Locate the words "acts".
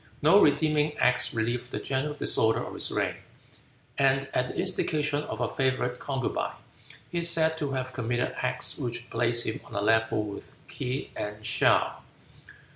0.97-1.31, 8.37-8.79